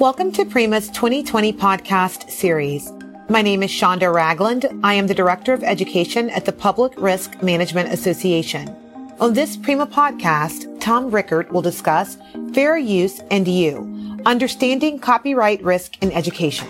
Welcome 0.00 0.32
to 0.32 0.46
Prima's 0.46 0.88
2020 0.88 1.52
podcast 1.52 2.30
series. 2.30 2.90
My 3.28 3.42
name 3.42 3.62
is 3.62 3.70
Shonda 3.70 4.10
Ragland. 4.10 4.64
I 4.82 4.94
am 4.94 5.08
the 5.08 5.14
Director 5.14 5.52
of 5.52 5.62
Education 5.62 6.30
at 6.30 6.46
the 6.46 6.52
Public 6.52 6.98
Risk 6.98 7.42
Management 7.42 7.92
Association. 7.92 8.74
On 9.20 9.34
this 9.34 9.58
Prima 9.58 9.86
podcast, 9.86 10.80
Tom 10.80 11.10
Rickert 11.10 11.52
will 11.52 11.60
discuss 11.60 12.16
fair 12.54 12.78
use 12.78 13.20
and 13.30 13.46
you, 13.46 14.18
understanding 14.24 14.98
copyright 14.98 15.62
risk 15.62 16.02
in 16.02 16.10
education. 16.12 16.68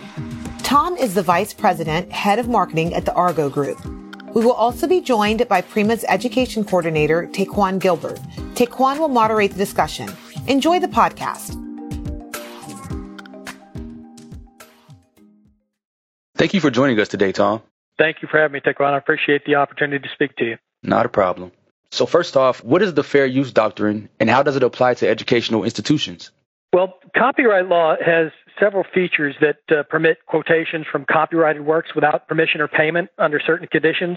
Tom 0.64 0.96
is 0.96 1.14
the 1.14 1.22
Vice 1.22 1.54
President, 1.54 2.10
Head 2.10 2.40
of 2.40 2.48
Marketing 2.48 2.92
at 2.94 3.04
the 3.04 3.14
Argo 3.14 3.48
Group. 3.48 3.78
We 4.34 4.44
will 4.44 4.54
also 4.54 4.88
be 4.88 5.00
joined 5.00 5.46
by 5.48 5.60
Prima's 5.60 6.04
Education 6.08 6.64
Coordinator, 6.64 7.28
Taquan 7.28 7.78
Gilbert. 7.78 8.18
Taquan 8.54 8.98
will 8.98 9.06
moderate 9.06 9.52
the 9.52 9.56
discussion. 9.56 10.10
Enjoy 10.48 10.80
the 10.80 10.88
podcast. 10.88 11.69
Thank 16.40 16.54
you 16.54 16.60
for 16.60 16.70
joining 16.70 16.98
us 16.98 17.08
today, 17.08 17.32
Tom. 17.32 17.60
Thank 17.98 18.22
you 18.22 18.28
for 18.28 18.40
having 18.40 18.54
me, 18.54 18.60
Taquan. 18.60 18.94
I 18.94 18.96
appreciate 18.96 19.44
the 19.44 19.56
opportunity 19.56 20.08
to 20.08 20.08
speak 20.14 20.36
to 20.36 20.44
you. 20.46 20.56
Not 20.82 21.04
a 21.04 21.10
problem. 21.10 21.52
So, 21.90 22.06
first 22.06 22.34
off, 22.34 22.64
what 22.64 22.80
is 22.80 22.94
the 22.94 23.02
fair 23.02 23.26
use 23.26 23.52
doctrine 23.52 24.08
and 24.18 24.30
how 24.30 24.42
does 24.42 24.56
it 24.56 24.62
apply 24.62 24.94
to 24.94 25.06
educational 25.06 25.64
institutions? 25.64 26.30
Well, 26.72 26.94
copyright 27.14 27.66
law 27.66 27.94
has 28.02 28.32
several 28.58 28.84
features 28.94 29.34
that 29.42 29.58
uh, 29.68 29.82
permit 29.82 30.24
quotations 30.24 30.86
from 30.90 31.04
copyrighted 31.04 31.66
works 31.66 31.94
without 31.94 32.26
permission 32.26 32.62
or 32.62 32.68
payment 32.68 33.10
under 33.18 33.38
certain 33.38 33.68
conditions. 33.70 34.16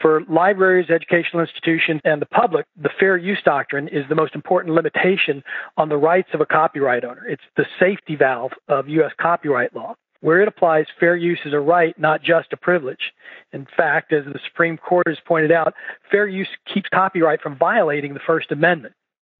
For 0.00 0.22
libraries, 0.28 0.88
educational 0.88 1.42
institutions, 1.42 2.00
and 2.04 2.22
the 2.22 2.26
public, 2.26 2.66
the 2.80 2.90
fair 3.00 3.16
use 3.16 3.42
doctrine 3.44 3.88
is 3.88 4.04
the 4.08 4.14
most 4.14 4.36
important 4.36 4.76
limitation 4.76 5.42
on 5.76 5.88
the 5.88 5.96
rights 5.96 6.28
of 6.32 6.40
a 6.40 6.46
copyright 6.46 7.04
owner. 7.04 7.26
It's 7.26 7.42
the 7.56 7.64
safety 7.80 8.14
valve 8.14 8.52
of 8.68 8.88
U.S. 8.88 9.10
copyright 9.20 9.74
law. 9.74 9.96
Where 10.26 10.42
it 10.42 10.48
applies, 10.48 10.86
fair 10.98 11.14
use 11.14 11.38
is 11.44 11.52
a 11.52 11.60
right, 11.60 11.96
not 12.00 12.20
just 12.20 12.52
a 12.52 12.56
privilege. 12.56 13.12
In 13.52 13.64
fact, 13.76 14.12
as 14.12 14.24
the 14.24 14.40
Supreme 14.48 14.76
Court 14.76 15.06
has 15.06 15.18
pointed 15.24 15.52
out, 15.52 15.74
fair 16.10 16.26
use 16.26 16.48
keeps 16.74 16.88
copyright 16.92 17.40
from 17.40 17.56
violating 17.56 18.12
the 18.12 18.18
First 18.26 18.50
Amendment. 18.50 18.94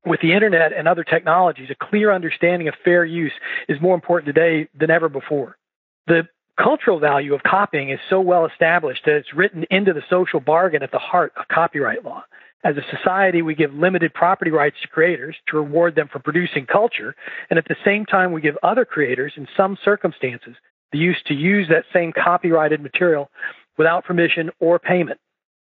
With 0.05 0.21
the 0.21 0.33
internet 0.33 0.73
and 0.73 0.87
other 0.87 1.03
technologies, 1.03 1.71
a 1.73 1.87
clear 1.87 2.13
understanding 2.13 2.69
of 2.69 2.75
fair 2.85 3.05
use 3.05 3.33
is 3.69 3.81
more 3.81 3.97
important 3.97 4.33
today 4.33 4.69
than 4.79 4.93
ever 4.93 5.09
before. 5.09 5.57
The 6.07 6.29
cultural 6.57 7.01
value 7.01 7.35
of 7.35 7.43
copying 7.43 7.91
is 7.91 7.99
so 8.09 8.21
well 8.21 8.47
established 8.47 9.01
that 9.07 9.17
it's 9.17 9.35
written 9.35 9.65
into 9.73 9.93
the 9.93 10.05
social 10.09 10.39
bargain 10.39 10.85
at 10.85 10.93
the 10.93 11.01
heart 11.01 11.33
of 11.37 11.49
copyright 11.49 12.05
law. 12.05 12.23
As 12.63 12.77
a 12.77 12.97
society, 12.97 13.43
we 13.43 13.57
give 13.57 13.75
limited 13.75 14.15
property 14.15 14.53
rights 14.53 14.77
to 14.83 14.89
creators 14.89 15.35
to 15.49 15.57
reward 15.57 15.97
them 15.97 16.09
for 16.13 16.21
producing 16.21 16.65
culture, 16.65 17.17
and 17.51 17.59
at 17.59 17.67
the 17.67 17.77
same 17.85 18.07
time, 18.07 18.31
we 18.31 18.41
give 18.41 18.57
other 18.63 18.85
creators, 18.85 19.33
in 19.37 19.49
some 19.57 19.77
circumstances, 19.85 20.55
the 20.93 20.99
use 20.99 21.21
to 21.27 21.35
use 21.35 21.69
that 21.69 21.85
same 21.93 22.13
copyrighted 22.13 22.81
material 22.81 23.31
without 23.79 24.05
permission 24.05 24.51
or 24.61 24.79
payment. 24.79 25.19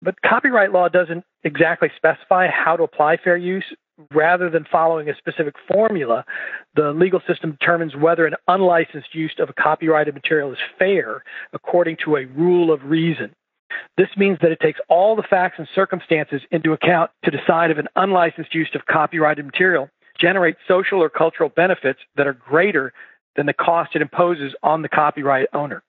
But 0.02 0.22
copyright 0.22 0.72
law 0.72 0.90
doesn't 0.90 1.24
exactly 1.44 1.90
specify 1.96 2.48
how 2.48 2.76
to 2.76 2.84
apply 2.84 3.18
fair 3.18 3.38
use. 3.38 3.66
Rather 4.14 4.48
than 4.52 4.64
following 4.72 5.10
a 5.10 5.16
specific 5.16 5.56
formula, 5.68 6.24
the 6.76 6.92
legal 6.92 7.20
system 7.28 7.58
determines 7.60 7.96
whether 7.96 8.28
an 8.28 8.36
unlicensed 8.48 9.16
use 9.16 9.34
of 9.40 9.50
a 9.50 9.54
copyrighted 9.54 10.14
material 10.14 10.52
is 10.52 10.60
fair 10.78 11.24
according 11.52 11.98
to 12.06 12.16
a 12.16 12.26
rule 12.26 12.72
of 12.72 12.84
reason. 12.84 13.34
This 13.98 14.10
means 14.16 14.38
that 14.42 14.52
it 14.52 14.60
takes 14.60 14.80
all 14.88 15.16
the 15.16 15.24
facts 15.24 15.56
and 15.58 15.68
circumstances 15.74 16.42
into 16.52 16.74
account 16.74 17.10
to 17.26 17.32
decide 17.32 17.72
if 17.72 17.80
an 17.80 17.88
unlicensed 17.96 18.54
use 18.54 18.70
of 18.76 18.86
copyrighted 18.86 19.46
material 19.46 19.90
generates 20.20 20.60
social 20.68 21.02
or 21.02 21.10
cultural 21.10 21.50
benefits 21.50 22.00
that 22.16 22.28
are 22.28 22.34
greater 22.34 22.94
than 23.38 23.46
the 23.46 23.54
cost 23.54 23.96
it 23.96 24.02
imposes 24.02 24.54
on 24.64 24.82
the 24.82 24.90
copyright 24.90 25.48
owner. 25.54 25.84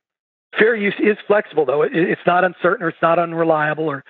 Fair 0.56 0.76
use 0.76 0.94
is 0.98 1.16
flexible, 1.26 1.66
though. 1.66 1.82
It's 1.82 2.20
not 2.26 2.44
uncertain 2.44 2.84
or 2.84 2.88
it's 2.88 3.02
not 3.02 3.18
unreliable 3.18 3.84
or 3.84 4.04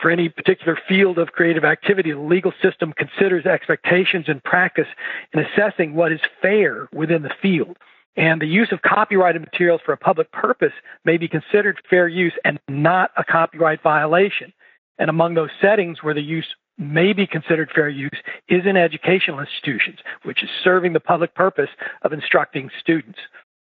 for 0.00 0.10
any 0.10 0.28
particular 0.28 0.78
field 0.88 1.18
of 1.18 1.32
creative 1.32 1.64
activity. 1.64 2.12
The 2.12 2.20
legal 2.20 2.52
system 2.62 2.92
considers 2.92 3.46
expectations 3.46 4.26
and 4.28 4.42
practice 4.42 4.86
in 5.32 5.40
assessing 5.40 5.94
what 5.94 6.12
is 6.12 6.20
fair 6.42 6.88
within 6.92 7.22
the 7.22 7.32
field. 7.42 7.76
And 8.16 8.40
the 8.40 8.46
use 8.46 8.72
of 8.72 8.82
copyrighted 8.82 9.40
materials 9.40 9.80
for 9.84 9.92
a 9.92 9.96
public 9.96 10.32
purpose 10.32 10.72
may 11.04 11.16
be 11.16 11.28
considered 11.28 11.80
fair 11.88 12.08
use 12.08 12.34
and 12.44 12.58
not 12.68 13.10
a 13.16 13.24
copyright 13.24 13.82
violation. 13.82 14.52
And 14.98 15.08
among 15.08 15.34
those 15.34 15.50
settings 15.60 16.02
where 16.02 16.14
the 16.14 16.22
use 16.22 16.54
may 16.80 17.12
be 17.12 17.26
considered 17.26 17.70
fair 17.74 17.88
use 17.88 18.18
is 18.48 18.62
in 18.64 18.76
educational 18.76 19.38
institutions, 19.38 19.98
which 20.24 20.42
is 20.42 20.48
serving 20.64 20.94
the 20.94 21.00
public 21.00 21.34
purpose 21.34 21.68
of 22.02 22.12
instructing 22.12 22.70
students. 22.80 23.18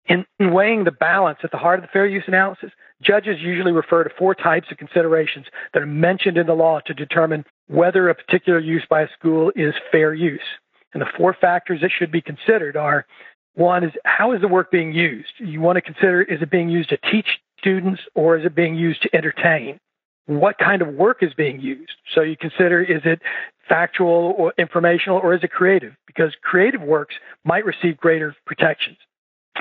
In, 0.06 0.26
weighing 0.40 0.84
the 0.84 0.92
balance 0.92 1.40
at 1.44 1.52
the 1.52 1.58
heart 1.58 1.80
of 1.80 1.84
the 1.84 1.92
fair 1.92 2.08
use 2.08 2.24
analysis, 2.28 2.72
judges 3.02 3.40
usually 3.42 3.72
refer 3.72 4.04
to 4.04 4.10
four 4.18 4.36
types 4.36 4.68
of 4.72 4.78
considerations 4.78 5.46
that 5.74 5.82
are 5.82 5.88
mentioned 5.88 6.38
in 6.38 6.48
the 6.48 6.54
law 6.54 6.80
to 6.86 6.94
determine 6.94 7.46
whether 7.68 8.10
a 8.10 8.16
particular 8.16 8.60
use 8.60 8.84
by 8.90 9.02
a 9.02 9.08
school 9.18 9.52
is 9.56 9.74
fair 9.92 10.14
use. 10.14 10.42
And 10.94 11.02
the 11.02 11.08
four 11.18 11.36
factors 11.40 11.82
that 11.82 11.92
should 11.98 12.12
be 12.12 12.22
considered 12.22 12.76
are 12.76 13.06
one 13.56 13.84
is 13.84 13.92
how 14.06 14.32
is 14.32 14.42
the 14.42 14.48
work 14.48 14.72
being 14.72 14.94
used? 14.94 15.34
You 15.38 15.62
want 15.62 15.76
to 15.78 15.82
consider 15.82 16.22
is 16.22 16.42
it 16.42 16.50
being 16.50 16.70
used 16.70 16.90
to 16.90 16.98
teach 17.12 17.28
students 17.60 18.02
or 18.16 18.38
is 18.38 18.46
it 18.46 18.56
being 18.56 18.76
used 18.76 19.02
to 19.04 19.16
entertain? 19.16 19.80
What 20.30 20.58
kind 20.60 20.82
of 20.82 20.90
work 20.90 21.24
is 21.24 21.34
being 21.34 21.60
used. 21.60 21.94
So 22.14 22.22
you 22.22 22.38
consider 22.38 22.84
is 22.84 23.02
it 23.04 23.22
factual 23.68 24.36
or 24.38 24.54
informational 24.58 25.18
or 25.18 25.34
is 25.34 25.44
it 25.44 25.52
creative? 25.52 25.94
Because 26.06 26.36
creative 26.44 26.82
works 26.82 27.16
might 27.44 27.66
receive 27.66 27.98
greater 27.98 28.36
protections. 28.46 28.98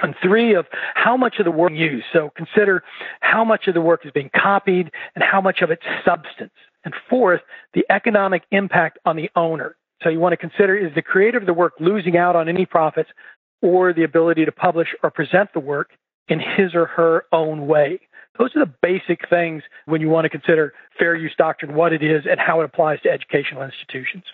And 0.02 0.14
three 0.22 0.54
of 0.54 0.66
how 0.94 1.16
much 1.16 1.38
of 1.38 1.46
the 1.46 1.50
work 1.50 1.72
is 1.72 1.78
used. 1.78 2.06
So 2.12 2.30
consider 2.36 2.84
how 3.20 3.44
much 3.44 3.66
of 3.66 3.74
the 3.74 3.80
work 3.80 4.04
is 4.04 4.12
being 4.12 4.30
copied 4.36 4.90
and 5.14 5.24
how 5.24 5.40
much 5.40 5.62
of 5.62 5.70
its 5.70 5.82
substance. 6.04 6.52
And 6.84 6.94
fourth, 7.08 7.40
the 7.74 7.84
economic 7.90 8.42
impact 8.50 8.98
on 9.04 9.16
the 9.16 9.30
owner. 9.34 9.76
So 10.02 10.10
you 10.10 10.20
want 10.20 10.34
to 10.34 10.36
consider 10.36 10.76
is 10.76 10.94
the 10.94 11.02
creator 11.02 11.38
of 11.38 11.46
the 11.46 11.54
work 11.54 11.72
losing 11.80 12.16
out 12.16 12.36
on 12.36 12.48
any 12.48 12.66
profits 12.66 13.10
or 13.62 13.92
the 13.92 14.04
ability 14.04 14.44
to 14.44 14.52
publish 14.52 14.88
or 15.02 15.10
present 15.10 15.50
the 15.54 15.60
work 15.60 15.90
in 16.28 16.38
his 16.38 16.74
or 16.74 16.86
her 16.86 17.24
own 17.32 17.66
way. 17.66 18.00
Those 18.38 18.54
are 18.54 18.64
the 18.64 18.72
basic 18.82 19.28
things 19.28 19.62
when 19.86 20.00
you 20.00 20.08
want 20.08 20.24
to 20.24 20.28
consider 20.28 20.72
fair 20.98 21.14
use 21.14 21.34
doctrine, 21.36 21.74
what 21.74 21.92
it 21.92 22.02
is, 22.02 22.24
and 22.28 22.38
how 22.38 22.60
it 22.60 22.64
applies 22.64 23.00
to 23.02 23.10
educational 23.10 23.62
institutions. 23.62 24.24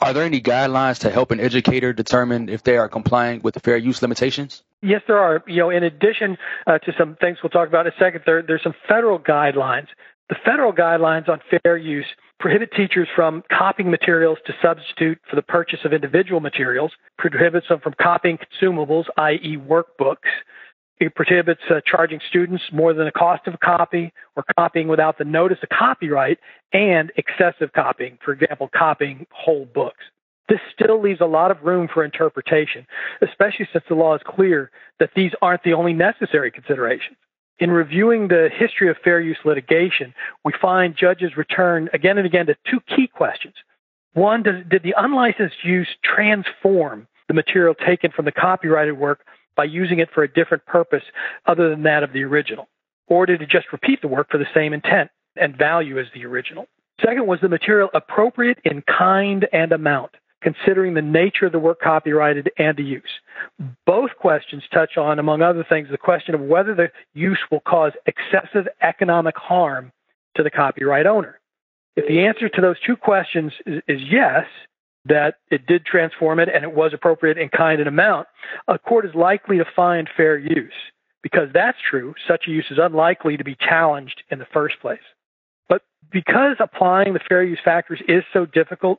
Are 0.00 0.12
there 0.12 0.24
any 0.24 0.40
guidelines 0.40 0.98
to 1.00 1.10
help 1.10 1.30
an 1.30 1.38
educator 1.38 1.92
determine 1.92 2.48
if 2.48 2.64
they 2.64 2.76
are 2.76 2.88
complying 2.88 3.40
with 3.42 3.54
the 3.54 3.60
fair 3.60 3.76
use 3.76 4.02
limitations? 4.02 4.64
Yes, 4.82 5.02
there 5.06 5.18
are. 5.18 5.44
You 5.46 5.58
know, 5.58 5.70
in 5.70 5.84
addition 5.84 6.38
uh, 6.66 6.78
to 6.78 6.92
some 6.98 7.16
things 7.20 7.38
we'll 7.42 7.50
talk 7.50 7.68
about 7.68 7.86
in 7.86 7.92
a 7.92 7.96
second, 7.98 8.22
there, 8.26 8.42
there's 8.42 8.64
some 8.64 8.74
federal 8.88 9.20
guidelines. 9.20 9.86
The 10.28 10.34
federal 10.44 10.72
guidelines 10.72 11.28
on 11.28 11.40
fair 11.62 11.76
use 11.76 12.06
prohibit 12.40 12.72
teachers 12.72 13.06
from 13.14 13.44
copying 13.56 13.90
materials 13.90 14.38
to 14.46 14.52
substitute 14.60 15.20
for 15.30 15.36
the 15.36 15.42
purchase 15.42 15.78
of 15.84 15.92
individual 15.92 16.40
materials, 16.40 16.90
prohibits 17.16 17.68
them 17.68 17.78
from 17.78 17.94
copying 18.00 18.36
consumables, 18.38 19.04
i.e., 19.16 19.56
workbooks, 19.56 20.32
it 21.02 21.16
prohibits 21.16 21.62
uh, 21.68 21.80
charging 21.84 22.20
students 22.28 22.62
more 22.72 22.94
than 22.94 23.06
the 23.06 23.12
cost 23.12 23.48
of 23.48 23.54
a 23.54 23.58
copy 23.58 24.12
or 24.36 24.44
copying 24.56 24.86
without 24.86 25.18
the 25.18 25.24
notice 25.24 25.58
of 25.62 25.68
copyright 25.68 26.38
and 26.72 27.10
excessive 27.16 27.72
copying, 27.72 28.18
for 28.24 28.32
example, 28.32 28.70
copying 28.72 29.26
whole 29.32 29.66
books. 29.74 30.04
This 30.48 30.60
still 30.72 31.02
leaves 31.02 31.20
a 31.20 31.26
lot 31.26 31.50
of 31.50 31.62
room 31.62 31.88
for 31.92 32.04
interpretation, 32.04 32.86
especially 33.20 33.68
since 33.72 33.84
the 33.88 33.96
law 33.96 34.14
is 34.14 34.20
clear 34.24 34.70
that 35.00 35.10
these 35.16 35.32
aren't 35.42 35.64
the 35.64 35.72
only 35.72 35.92
necessary 35.92 36.52
considerations. 36.52 37.16
In 37.58 37.70
reviewing 37.70 38.28
the 38.28 38.48
history 38.56 38.88
of 38.88 38.96
fair 39.02 39.20
use 39.20 39.38
litigation, 39.44 40.14
we 40.44 40.52
find 40.60 40.96
judges 40.96 41.36
return 41.36 41.88
again 41.92 42.16
and 42.16 42.26
again 42.26 42.46
to 42.46 42.54
two 42.70 42.80
key 42.94 43.08
questions. 43.08 43.54
One, 44.14 44.44
does, 44.44 44.62
did 44.68 44.84
the 44.84 44.94
unlicensed 44.96 45.64
use 45.64 45.88
transform 46.04 47.08
the 47.26 47.34
material 47.34 47.74
taken 47.74 48.12
from 48.12 48.24
the 48.24 48.32
copyrighted 48.32 48.98
work 48.98 49.20
by 49.56 49.64
using 49.64 49.98
it 49.98 50.08
for 50.14 50.22
a 50.22 50.32
different 50.32 50.64
purpose 50.66 51.02
other 51.46 51.70
than 51.70 51.82
that 51.84 52.02
of 52.02 52.12
the 52.12 52.22
original? 52.22 52.68
Or 53.08 53.26
did 53.26 53.42
it 53.42 53.48
just 53.48 53.72
repeat 53.72 54.00
the 54.00 54.08
work 54.08 54.30
for 54.30 54.38
the 54.38 54.46
same 54.54 54.72
intent 54.72 55.10
and 55.36 55.56
value 55.56 55.98
as 55.98 56.06
the 56.14 56.24
original? 56.24 56.66
Second, 57.04 57.26
was 57.26 57.40
the 57.40 57.48
material 57.48 57.90
appropriate 57.94 58.58
in 58.64 58.82
kind 58.82 59.46
and 59.52 59.72
amount, 59.72 60.12
considering 60.40 60.94
the 60.94 61.02
nature 61.02 61.46
of 61.46 61.52
the 61.52 61.58
work 61.58 61.80
copyrighted 61.80 62.50
and 62.58 62.76
the 62.76 62.84
use? 62.84 63.02
Both 63.86 64.10
questions 64.18 64.62
touch 64.72 64.96
on, 64.96 65.18
among 65.18 65.42
other 65.42 65.64
things, 65.68 65.88
the 65.90 65.98
question 65.98 66.34
of 66.34 66.40
whether 66.40 66.74
the 66.74 66.90
use 67.14 67.40
will 67.50 67.60
cause 67.60 67.92
excessive 68.06 68.68
economic 68.82 69.36
harm 69.36 69.92
to 70.36 70.42
the 70.42 70.50
copyright 70.50 71.06
owner. 71.06 71.40
If 71.96 72.08
the 72.08 72.24
answer 72.24 72.48
to 72.48 72.60
those 72.60 72.80
two 72.86 72.96
questions 72.96 73.52
is, 73.66 73.82
is 73.86 74.00
yes, 74.10 74.46
that 75.04 75.36
it 75.50 75.66
did 75.66 75.84
transform 75.84 76.38
it 76.38 76.48
and 76.48 76.64
it 76.64 76.72
was 76.72 76.92
appropriate 76.94 77.38
in 77.38 77.48
kind 77.48 77.80
and 77.80 77.88
amount, 77.88 78.28
a 78.68 78.78
court 78.78 79.04
is 79.04 79.14
likely 79.14 79.58
to 79.58 79.64
find 79.76 80.08
fair 80.16 80.38
use. 80.38 80.72
Because 81.22 81.48
that's 81.54 81.78
true, 81.88 82.14
such 82.26 82.46
a 82.48 82.50
use 82.50 82.66
is 82.70 82.78
unlikely 82.80 83.36
to 83.36 83.44
be 83.44 83.54
challenged 83.54 84.22
in 84.30 84.38
the 84.40 84.46
first 84.52 84.80
place. 84.80 84.98
But 85.68 85.82
because 86.10 86.56
applying 86.58 87.12
the 87.12 87.20
fair 87.28 87.44
use 87.44 87.60
factors 87.64 88.00
is 88.08 88.24
so 88.32 88.44
difficult, 88.44 88.98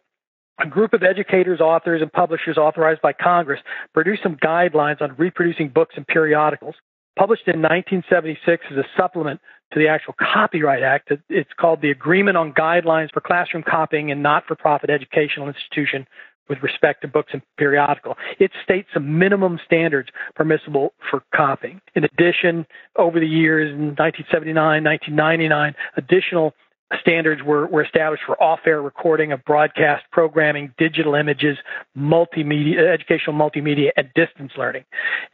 a 0.60 0.68
group 0.68 0.94
of 0.94 1.04
educators, 1.04 1.60
authors, 1.60 2.02
and 2.02 2.12
publishers 2.12 2.58
authorized 2.58 3.02
by 3.02 3.12
Congress 3.12 3.60
produced 3.94 4.24
some 4.24 4.36
guidelines 4.38 5.02
on 5.02 5.16
reproducing 5.18 5.70
books 5.70 5.96
and 5.98 6.08
periodicals. 6.08 6.76
Published 7.18 7.48
in 7.48 7.62
1976 7.62 8.66
as 8.72 8.78
a 8.78 8.84
supplement 8.98 9.40
to 9.74 9.80
the 9.80 9.88
actual 9.88 10.16
Copyright 10.20 10.84
Act, 10.84 11.12
it's 11.30 11.50
called 11.60 11.82
the 11.82 11.92
Agreement 11.92 12.38
on 12.38 12.54
Guidelines 12.54 13.12
for 13.12 13.22
Classroom 13.22 13.64
Copying 13.64 14.10
in 14.10 14.22
Not 14.22 14.46
for 14.48 14.56
Profit 14.56 14.90
Educational 14.90 15.48
Institution 15.48 16.08
with 16.50 16.62
respect 16.62 17.02
to 17.02 17.08
books 17.08 17.32
and 17.34 17.42
periodical. 17.58 18.18
It 18.40 18.52
states 18.64 18.90
some 18.94 19.18
minimum 19.18 19.60
standards 19.66 20.10
permissible 20.36 20.94
for 21.10 21.24
copying. 21.34 21.82
In 21.96 22.04
addition, 22.04 22.66
over 22.98 23.20
the 23.20 23.28
years, 23.28 23.72
in 23.72 23.96
1979, 23.96 24.84
1999, 24.84 25.76
additional 25.98 26.54
standards 27.00 27.42
were, 27.44 27.68
were 27.68 27.84
established 27.84 28.24
for 28.26 28.42
off-air 28.42 28.82
recording 28.82 29.32
of 29.32 29.44
broadcast 29.46 30.04
programming, 30.12 30.74
digital 30.78 31.16
images, 31.16 31.58
multimedia, 31.98 32.94
educational 32.94 33.36
multimedia, 33.36 33.90
and 33.98 34.10
distance 34.16 34.52
learning. 34.58 34.84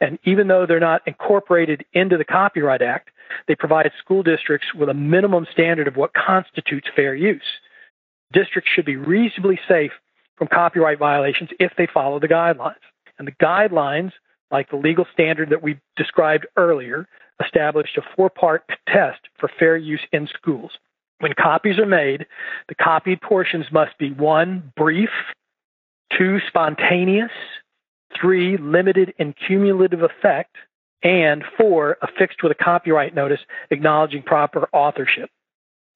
And 0.00 0.18
even 0.24 0.48
though 0.48 0.66
they're 0.66 0.80
not 0.80 1.02
incorporated 1.06 1.84
into 1.92 2.16
the 2.16 2.24
Copyright 2.24 2.82
Act, 2.82 3.10
they 3.48 3.54
provide 3.54 3.90
school 3.98 4.22
districts 4.22 4.68
with 4.74 4.88
a 4.88 4.94
minimum 4.94 5.46
standard 5.52 5.88
of 5.88 5.96
what 5.96 6.12
constitutes 6.14 6.88
fair 6.94 7.14
use. 7.14 7.42
Districts 8.32 8.70
should 8.74 8.86
be 8.86 8.96
reasonably 8.96 9.58
safe 9.68 9.92
from 10.36 10.48
copyright 10.48 10.98
violations 10.98 11.50
if 11.58 11.72
they 11.76 11.86
follow 11.92 12.18
the 12.18 12.28
guidelines. 12.28 12.74
And 13.18 13.28
the 13.28 13.32
guidelines, 13.32 14.12
like 14.50 14.70
the 14.70 14.76
legal 14.76 15.06
standard 15.12 15.50
that 15.50 15.62
we 15.62 15.78
described 15.96 16.46
earlier, 16.56 17.06
established 17.44 17.96
a 17.98 18.02
four 18.16 18.30
part 18.30 18.64
test 18.88 19.20
for 19.38 19.50
fair 19.58 19.76
use 19.76 20.00
in 20.12 20.28
schools. 20.28 20.72
When 21.20 21.34
copies 21.34 21.78
are 21.78 21.86
made, 21.86 22.26
the 22.68 22.74
copied 22.74 23.20
portions 23.20 23.66
must 23.70 23.96
be 23.98 24.10
one, 24.10 24.72
brief, 24.74 25.10
two, 26.16 26.38
spontaneous, 26.48 27.30
three, 28.18 28.56
limited 28.56 29.12
in 29.18 29.34
cumulative 29.46 30.02
effect, 30.02 30.56
and 31.02 31.44
four, 31.58 31.98
affixed 32.02 32.42
with 32.42 32.52
a 32.52 32.54
copyright 32.54 33.14
notice 33.14 33.40
acknowledging 33.70 34.22
proper 34.22 34.68
authorship. 34.72 35.30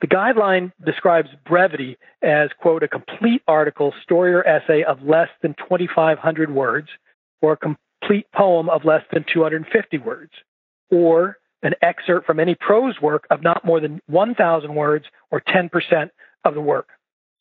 The 0.02 0.08
guideline 0.08 0.72
describes 0.84 1.30
brevity 1.46 1.96
as, 2.22 2.50
quote, 2.60 2.82
a 2.82 2.88
complete 2.88 3.42
article, 3.48 3.94
story, 4.02 4.34
or 4.34 4.46
essay 4.46 4.82
of 4.82 5.02
less 5.02 5.30
than 5.40 5.54
2,500 5.54 6.50
words, 6.50 6.88
or 7.40 7.52
a 7.52 7.56
complete 7.56 8.26
poem 8.34 8.68
of 8.68 8.84
less 8.84 9.02
than 9.10 9.24
250 9.32 9.98
words, 9.98 10.32
or 10.90 11.38
an 11.64 11.74
excerpt 11.82 12.26
from 12.26 12.38
any 12.38 12.54
prose 12.54 12.94
work 13.00 13.26
of 13.30 13.42
not 13.42 13.64
more 13.64 13.80
than 13.80 14.00
1,000 14.06 14.74
words 14.74 15.06
or 15.30 15.40
10% 15.40 16.10
of 16.44 16.54
the 16.54 16.60
work. 16.60 16.88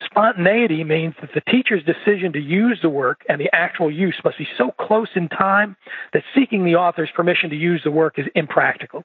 Spontaneity 0.05 0.83
means 0.83 1.13
that 1.21 1.29
the 1.33 1.51
teacher's 1.51 1.83
decision 1.85 2.33
to 2.33 2.39
use 2.39 2.79
the 2.81 2.89
work 2.89 3.21
and 3.29 3.39
the 3.39 3.49
actual 3.53 3.91
use 3.91 4.15
must 4.23 4.37
be 4.37 4.47
so 4.57 4.71
close 4.79 5.09
in 5.15 5.29
time 5.29 5.75
that 6.11 6.23
seeking 6.35 6.65
the 6.65 6.75
author's 6.75 7.09
permission 7.15 7.49
to 7.49 7.55
use 7.55 7.81
the 7.83 7.91
work 7.91 8.17
is 8.17 8.25
impractical. 8.35 9.03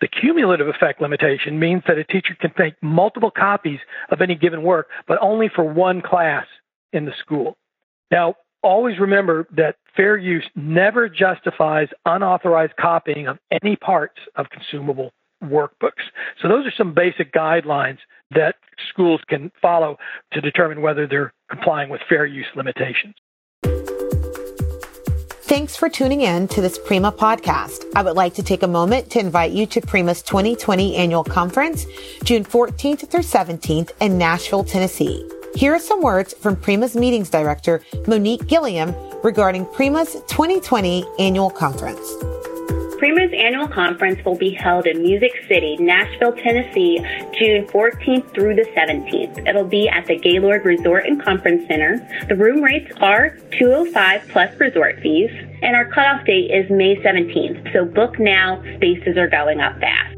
The 0.00 0.08
cumulative 0.08 0.68
effect 0.68 1.00
limitation 1.00 1.58
means 1.58 1.82
that 1.88 1.98
a 1.98 2.04
teacher 2.04 2.36
can 2.40 2.52
make 2.58 2.74
multiple 2.82 3.32
copies 3.32 3.80
of 4.10 4.20
any 4.20 4.36
given 4.36 4.62
work, 4.62 4.88
but 5.08 5.18
only 5.20 5.50
for 5.54 5.64
one 5.64 6.02
class 6.02 6.46
in 6.92 7.04
the 7.04 7.12
school. 7.20 7.56
Now, 8.10 8.36
always 8.62 8.98
remember 8.98 9.46
that 9.56 9.76
fair 9.96 10.16
use 10.16 10.48
never 10.54 11.08
justifies 11.08 11.88
unauthorized 12.04 12.74
copying 12.80 13.26
of 13.26 13.38
any 13.50 13.76
parts 13.76 14.18
of 14.36 14.46
consumable 14.50 15.10
workbooks. 15.42 16.04
So, 16.42 16.48
those 16.48 16.66
are 16.66 16.72
some 16.76 16.94
basic 16.94 17.32
guidelines 17.32 17.98
that 18.32 18.56
schools 18.88 19.20
can 19.28 19.50
follow 19.62 19.96
to 20.32 20.40
determine 20.40 20.82
whether 20.82 21.06
they're 21.06 21.32
complying 21.50 21.90
with 21.90 22.00
fair 22.08 22.26
use 22.26 22.46
limitations. 22.54 23.14
Thanks 25.48 25.76
for 25.76 25.88
tuning 25.88 26.20
in 26.20 26.46
to 26.48 26.60
this 26.60 26.78
Prima 26.78 27.10
podcast. 27.10 27.84
I 27.96 28.02
would 28.02 28.16
like 28.16 28.34
to 28.34 28.42
take 28.42 28.62
a 28.62 28.68
moment 28.68 29.10
to 29.12 29.18
invite 29.18 29.52
you 29.52 29.64
to 29.64 29.80
Prima's 29.80 30.20
2020 30.20 30.94
annual 30.94 31.24
conference, 31.24 31.86
June 32.22 32.44
14th 32.44 33.08
through 33.08 33.20
17th 33.20 33.92
in 34.02 34.18
Nashville, 34.18 34.62
Tennessee. 34.62 35.26
Here 35.54 35.74
are 35.74 35.78
some 35.78 36.02
words 36.02 36.34
from 36.34 36.56
Prima's 36.56 36.94
meetings 36.94 37.30
director, 37.30 37.82
Monique 38.06 38.46
Gilliam, 38.46 38.94
regarding 39.22 39.66
Prima's 39.66 40.14
2020 40.28 41.04
annual 41.18 41.50
conference. 41.50 42.00
Prima's 42.98 43.32
annual 43.32 43.68
conference 43.68 44.24
will 44.24 44.36
be 44.36 44.50
held 44.50 44.86
in 44.86 45.02
Music 45.02 45.32
City, 45.48 45.76
Nashville, 45.78 46.32
Tennessee, 46.32 46.98
June 47.38 47.66
14th 47.66 48.34
through 48.34 48.56
the 48.56 48.66
17th. 48.76 49.48
It'll 49.48 49.64
be 49.64 49.88
at 49.88 50.06
the 50.06 50.18
Gaylord 50.18 50.64
Resort 50.64 51.06
and 51.06 51.22
Conference 51.22 51.66
Center. 51.68 51.96
The 52.28 52.36
room 52.36 52.60
rates 52.60 52.92
are 53.00 53.38
205 53.58 54.28
plus 54.28 54.60
resort 54.60 55.00
fees, 55.00 55.30
and 55.62 55.76
our 55.76 55.86
cutoff 55.86 56.26
date 56.26 56.50
is 56.50 56.68
May 56.70 56.96
17th. 56.96 57.72
So 57.72 57.84
book 57.84 58.18
now, 58.18 58.62
spaces 58.76 59.16
are 59.16 59.28
going 59.28 59.60
up 59.60 59.78
fast. 59.78 60.17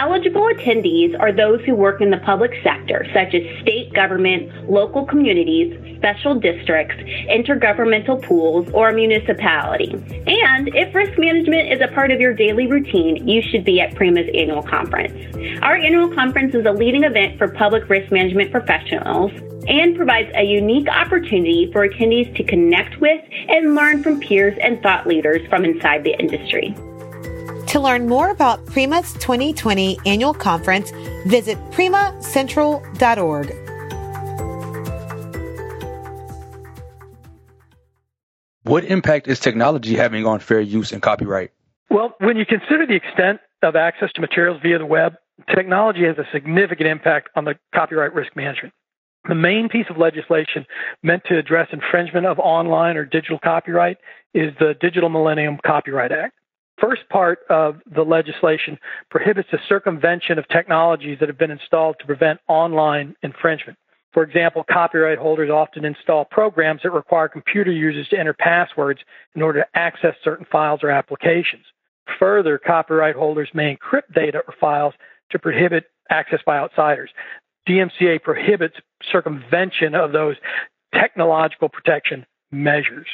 Eligible 0.00 0.48
attendees 0.48 1.14
are 1.20 1.30
those 1.30 1.60
who 1.66 1.74
work 1.74 2.00
in 2.00 2.08
the 2.08 2.16
public 2.16 2.52
sector, 2.62 3.04
such 3.12 3.34
as 3.34 3.42
state 3.60 3.92
government, 3.92 4.50
local 4.70 5.04
communities, 5.04 5.76
special 5.98 6.34
districts, 6.40 6.94
intergovernmental 7.28 8.22
pools, 8.22 8.66
or 8.72 8.88
a 8.88 8.94
municipality. 8.94 9.92
And 10.26 10.74
if 10.74 10.94
risk 10.94 11.18
management 11.18 11.70
is 11.70 11.82
a 11.82 11.88
part 11.88 12.10
of 12.10 12.18
your 12.18 12.32
daily 12.32 12.66
routine, 12.66 13.28
you 13.28 13.42
should 13.42 13.62
be 13.62 13.78
at 13.82 13.94
Prima's 13.94 14.26
annual 14.34 14.62
conference. 14.62 15.12
Our 15.60 15.76
annual 15.76 16.08
conference 16.14 16.54
is 16.54 16.64
a 16.64 16.72
leading 16.72 17.04
event 17.04 17.36
for 17.36 17.48
public 17.48 17.86
risk 17.90 18.10
management 18.10 18.52
professionals 18.52 19.32
and 19.68 19.94
provides 19.94 20.30
a 20.34 20.42
unique 20.42 20.88
opportunity 20.88 21.70
for 21.74 21.86
attendees 21.86 22.34
to 22.36 22.42
connect 22.44 22.98
with 23.02 23.22
and 23.50 23.74
learn 23.74 24.02
from 24.02 24.18
peers 24.18 24.56
and 24.62 24.80
thought 24.80 25.06
leaders 25.06 25.46
from 25.50 25.66
inside 25.66 26.04
the 26.04 26.18
industry. 26.18 26.74
To 27.70 27.78
learn 27.78 28.08
more 28.08 28.30
about 28.30 28.66
Prima's 28.66 29.12
2020 29.12 29.96
annual 30.04 30.34
conference, 30.34 30.90
visit 31.24 31.56
primacentral.org. 31.70 33.54
What 38.64 38.82
impact 38.82 39.28
is 39.28 39.38
technology 39.38 39.94
having 39.94 40.26
on 40.26 40.40
fair 40.40 40.60
use 40.60 40.90
and 40.90 41.00
copyright? 41.00 41.52
Well, 41.90 42.16
when 42.18 42.36
you 42.36 42.44
consider 42.44 42.88
the 42.88 42.96
extent 42.96 43.38
of 43.62 43.76
access 43.76 44.10
to 44.16 44.20
materials 44.20 44.60
via 44.64 44.78
the 44.78 44.86
web, 44.86 45.14
technology 45.54 46.04
has 46.06 46.18
a 46.18 46.26
significant 46.32 46.88
impact 46.88 47.28
on 47.36 47.44
the 47.44 47.54
copyright 47.72 48.14
risk 48.14 48.34
management. 48.34 48.74
The 49.28 49.36
main 49.36 49.68
piece 49.68 49.86
of 49.88 49.96
legislation 49.96 50.66
meant 51.04 51.22
to 51.28 51.38
address 51.38 51.68
infringement 51.72 52.26
of 52.26 52.40
online 52.40 52.96
or 52.96 53.04
digital 53.04 53.38
copyright 53.38 53.98
is 54.34 54.52
the 54.58 54.74
Digital 54.80 55.08
Millennium 55.08 55.58
Copyright 55.64 56.10
Act 56.10 56.34
first 56.80 57.08
part 57.08 57.40
of 57.48 57.80
the 57.94 58.02
legislation 58.02 58.78
prohibits 59.10 59.48
the 59.50 59.58
circumvention 59.68 60.38
of 60.38 60.48
technologies 60.48 61.18
that 61.20 61.28
have 61.28 61.38
been 61.38 61.50
installed 61.50 61.96
to 62.00 62.06
prevent 62.06 62.40
online 62.48 63.14
infringement. 63.22 63.78
For 64.12 64.24
example, 64.24 64.64
copyright 64.68 65.18
holders 65.18 65.50
often 65.50 65.84
install 65.84 66.24
programs 66.24 66.82
that 66.82 66.90
require 66.90 67.28
computer 67.28 67.70
users 67.70 68.08
to 68.08 68.18
enter 68.18 68.34
passwords 68.34 69.00
in 69.36 69.42
order 69.42 69.60
to 69.60 69.78
access 69.78 70.14
certain 70.24 70.46
files 70.50 70.80
or 70.82 70.90
applications. 70.90 71.64
Further, 72.18 72.58
copyright 72.58 73.14
holders 73.14 73.50
may 73.54 73.76
encrypt 73.76 74.12
data 74.14 74.42
or 74.48 74.54
files 74.60 74.94
to 75.30 75.38
prohibit 75.38 75.84
access 76.10 76.40
by 76.44 76.58
outsiders. 76.58 77.10
DMCA 77.68 78.20
prohibits 78.22 78.76
circumvention 79.12 79.94
of 79.94 80.10
those 80.10 80.36
technological 80.92 81.68
protection 81.68 82.26
measures. 82.50 83.06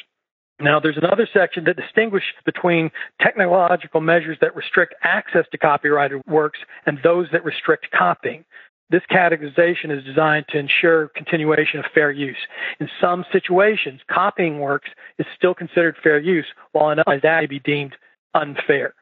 Now, 0.58 0.80
there's 0.80 0.96
another 0.96 1.28
section 1.32 1.64
that 1.64 1.76
distinguishes 1.76 2.32
between 2.46 2.90
technological 3.20 4.00
measures 4.00 4.38
that 4.40 4.56
restrict 4.56 4.94
access 5.02 5.44
to 5.52 5.58
copyrighted 5.58 6.22
works 6.26 6.58
and 6.86 6.98
those 7.02 7.26
that 7.32 7.44
restrict 7.44 7.88
copying. 7.96 8.44
This 8.88 9.02
categorization 9.10 9.90
is 9.90 10.04
designed 10.04 10.46
to 10.50 10.58
ensure 10.58 11.08
continuation 11.08 11.80
of 11.80 11.86
fair 11.92 12.10
use. 12.10 12.36
In 12.80 12.88
some 13.00 13.24
situations, 13.32 14.00
copying 14.10 14.60
works 14.60 14.88
is 15.18 15.26
still 15.36 15.54
considered 15.54 15.96
fair 16.02 16.18
use, 16.18 16.46
while 16.72 16.90
in 16.90 17.00
others 17.00 17.20
that 17.22 17.40
may 17.40 17.46
be 17.46 17.58
deemed 17.58 17.96
unfair. 18.32 18.94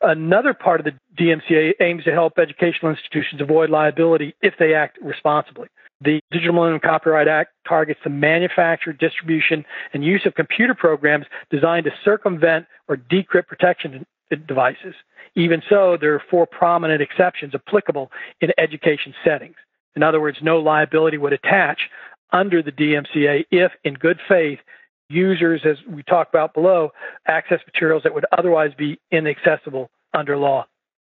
Another 0.00 0.54
part 0.54 0.80
of 0.80 0.86
the 0.86 0.98
DMCA 1.22 1.74
aims 1.80 2.04
to 2.04 2.12
help 2.12 2.38
educational 2.38 2.90
institutions 2.90 3.40
avoid 3.40 3.70
liability 3.70 4.34
if 4.42 4.54
they 4.58 4.74
act 4.74 4.98
responsibly. 5.02 5.68
The 6.02 6.20
Digital 6.30 6.54
Millennium 6.54 6.80
Copyright 6.80 7.28
Act 7.28 7.52
targets 7.66 8.00
the 8.04 8.10
manufacture, 8.10 8.92
distribution, 8.92 9.64
and 9.94 10.04
use 10.04 10.26
of 10.26 10.34
computer 10.34 10.74
programs 10.74 11.24
designed 11.50 11.84
to 11.84 11.90
circumvent 12.04 12.66
or 12.88 12.96
decrypt 12.96 13.46
protection 13.46 14.04
devices. 14.46 14.94
Even 15.36 15.62
so, 15.68 15.96
there 15.98 16.14
are 16.14 16.22
four 16.30 16.46
prominent 16.46 17.00
exceptions 17.00 17.54
applicable 17.54 18.10
in 18.40 18.50
education 18.58 19.14
settings. 19.24 19.56
In 19.94 20.02
other 20.02 20.20
words, 20.20 20.38
no 20.42 20.58
liability 20.58 21.16
would 21.16 21.32
attach 21.32 21.80
under 22.32 22.62
the 22.62 22.72
DMCA 22.72 23.44
if, 23.50 23.72
in 23.84 23.94
good 23.94 24.18
faith, 24.28 24.58
users, 25.08 25.62
as 25.64 25.76
we 25.88 26.02
talked 26.02 26.34
about 26.34 26.52
below, 26.52 26.90
access 27.26 27.60
materials 27.66 28.02
that 28.02 28.14
would 28.14 28.26
otherwise 28.36 28.72
be 28.76 28.98
inaccessible 29.10 29.90
under 30.12 30.36
law. 30.36 30.66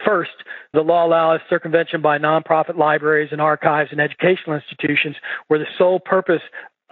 First, 0.08 0.30
the 0.72 0.80
law 0.80 1.06
allows 1.06 1.40
circumvention 1.50 2.00
by 2.00 2.16
nonprofit 2.18 2.78
libraries 2.78 3.28
and 3.30 3.42
archives 3.42 3.90
and 3.92 4.00
educational 4.00 4.56
institutions 4.56 5.16
where 5.48 5.58
the 5.58 5.66
sole 5.76 6.00
purpose 6.00 6.40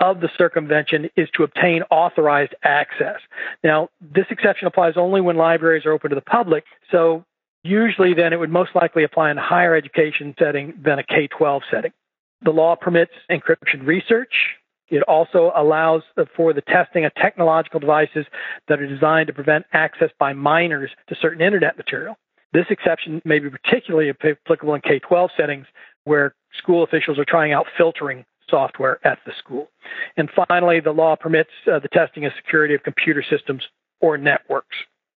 of 0.00 0.20
the 0.20 0.28
circumvention 0.36 1.08
is 1.16 1.26
to 1.34 1.42
obtain 1.42 1.82
authorized 1.90 2.54
access. 2.62 3.16
Now, 3.64 3.88
this 4.02 4.26
exception 4.28 4.66
applies 4.66 4.98
only 4.98 5.22
when 5.22 5.36
libraries 5.36 5.86
are 5.86 5.92
open 5.92 6.10
to 6.10 6.14
the 6.14 6.20
public, 6.20 6.64
so 6.92 7.24
usually 7.62 8.12
then 8.12 8.34
it 8.34 8.38
would 8.38 8.50
most 8.50 8.72
likely 8.74 9.02
apply 9.02 9.30
in 9.30 9.38
a 9.38 9.42
higher 9.42 9.74
education 9.74 10.34
setting 10.38 10.74
than 10.84 10.98
a 10.98 11.02
K 11.02 11.26
12 11.26 11.62
setting. 11.70 11.92
The 12.42 12.50
law 12.50 12.76
permits 12.76 13.12
encryption 13.30 13.86
research. 13.86 14.34
It 14.90 15.02
also 15.04 15.52
allows 15.56 16.02
for 16.36 16.52
the 16.52 16.60
testing 16.60 17.06
of 17.06 17.14
technological 17.14 17.80
devices 17.80 18.26
that 18.68 18.78
are 18.78 18.86
designed 18.86 19.28
to 19.28 19.32
prevent 19.32 19.64
access 19.72 20.10
by 20.18 20.34
minors 20.34 20.90
to 21.08 21.16
certain 21.18 21.40
internet 21.40 21.78
material. 21.78 22.18
This 22.56 22.64
exception 22.70 23.20
may 23.26 23.38
be 23.38 23.50
particularly 23.50 24.08
applicable 24.08 24.74
in 24.74 24.80
K 24.80 24.98
12 24.98 25.30
settings 25.36 25.66
where 26.04 26.34
school 26.56 26.82
officials 26.82 27.18
are 27.18 27.26
trying 27.26 27.52
out 27.52 27.66
filtering 27.76 28.24
software 28.48 28.98
at 29.06 29.18
the 29.26 29.32
school. 29.38 29.68
And 30.16 30.30
finally, 30.48 30.80
the 30.80 30.92
law 30.92 31.16
permits 31.16 31.50
uh, 31.70 31.80
the 31.80 31.88
testing 31.88 32.24
of 32.24 32.32
security 32.34 32.74
of 32.74 32.82
computer 32.82 33.22
systems 33.28 33.62
or 34.00 34.16
networks. 34.16 34.74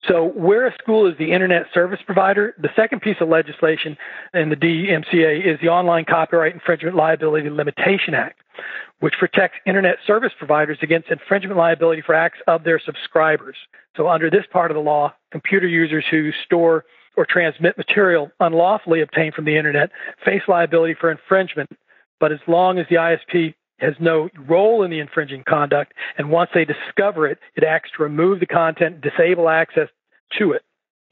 So, 0.09 0.31
where 0.35 0.67
a 0.67 0.75
school 0.81 1.07
is 1.07 1.19
the 1.19 1.31
internet 1.31 1.67
service 1.75 2.01
provider, 2.07 2.55
the 2.57 2.71
second 2.75 3.03
piece 3.03 3.17
of 3.21 3.29
legislation 3.29 3.99
in 4.33 4.49
the 4.49 4.57
DMCA 4.57 5.45
is 5.45 5.61
the 5.61 5.69
Online 5.69 6.07
Copyright 6.07 6.55
Infringement 6.55 6.97
Liability 6.97 7.51
Limitation 7.51 8.15
Act, 8.15 8.41
which 9.01 9.15
protects 9.19 9.59
internet 9.67 9.97
service 10.07 10.33
providers 10.39 10.79
against 10.81 11.11
infringement 11.11 11.59
liability 11.59 12.01
for 12.01 12.15
acts 12.15 12.39
of 12.47 12.65
their 12.65 12.81
subscribers. 12.81 13.57
So, 13.95 14.09
under 14.09 14.31
this 14.31 14.47
part 14.51 14.71
of 14.71 14.77
the 14.77 14.81
law, 14.81 15.13
computer 15.33 15.69
users 15.69 16.07
who 16.11 16.31
store 16.47 16.87
or 17.17 17.27
transmit 17.29 17.79
material 17.79 18.31
unlawfully 18.41 19.01
obtained 19.01 19.35
from 19.35 19.45
the 19.45 19.57
internet 19.57 19.91
face 20.25 20.43
liability 20.49 20.95
for 20.99 21.11
infringement. 21.11 21.71
But 22.21 22.33
as 22.33 22.41
long 22.47 22.79
as 22.79 22.87
the 22.89 22.97
ISP 22.97 23.55
has 23.79 23.95
no 24.01 24.29
role 24.49 24.83
in 24.83 24.91
the 24.91 25.01
infringing 25.01 25.45
conduct, 25.47 25.93
and 26.17 26.31
once 26.31 26.51
they 26.55 26.65
discover 26.65 27.27
it, 27.27 27.39
it 27.57 27.65
acts 27.65 27.91
to 27.97 28.03
remove 28.03 28.41
the 28.41 28.47
content, 28.47 29.03
disable 29.03 29.49
access 29.49 29.89
to 30.39 30.53
it. 30.53 30.63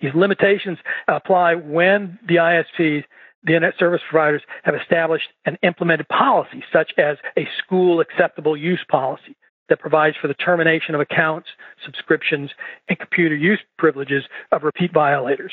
These 0.00 0.14
limitations 0.14 0.78
apply 1.08 1.54
when 1.54 2.18
the 2.26 2.36
ISPs, 2.36 3.04
the 3.42 3.54
internet 3.54 3.74
service 3.78 4.00
providers, 4.10 4.42
have 4.62 4.74
established 4.74 5.28
and 5.44 5.58
implemented 5.62 6.08
policies, 6.08 6.64
such 6.72 6.92
as 6.98 7.18
a 7.38 7.46
school 7.58 8.00
acceptable 8.00 8.56
use 8.56 8.84
policy 8.90 9.36
that 9.68 9.80
provides 9.80 10.16
for 10.20 10.28
the 10.28 10.34
termination 10.34 10.94
of 10.94 11.00
accounts, 11.00 11.48
subscriptions, 11.84 12.50
and 12.88 12.98
computer 12.98 13.34
use 13.34 13.60
privileges 13.78 14.24
of 14.52 14.62
repeat 14.62 14.92
violators. 14.92 15.52